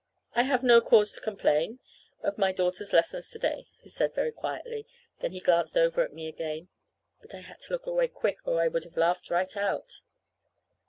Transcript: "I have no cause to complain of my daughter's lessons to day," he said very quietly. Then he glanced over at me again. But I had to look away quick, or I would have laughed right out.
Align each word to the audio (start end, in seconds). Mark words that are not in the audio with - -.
"I 0.35 0.41
have 0.41 0.63
no 0.63 0.81
cause 0.81 1.11
to 1.11 1.21
complain 1.21 1.77
of 2.23 2.39
my 2.39 2.51
daughter's 2.51 2.91
lessons 2.91 3.29
to 3.29 3.37
day," 3.37 3.67
he 3.81 3.89
said 3.89 4.15
very 4.15 4.31
quietly. 4.31 4.87
Then 5.19 5.31
he 5.31 5.39
glanced 5.39 5.77
over 5.77 6.01
at 6.01 6.11
me 6.11 6.27
again. 6.27 6.69
But 7.21 7.35
I 7.35 7.41
had 7.41 7.59
to 7.59 7.73
look 7.73 7.85
away 7.85 8.07
quick, 8.07 8.39
or 8.47 8.59
I 8.59 8.67
would 8.67 8.83
have 8.83 8.97
laughed 8.97 9.29
right 9.29 9.55
out. 9.55 10.01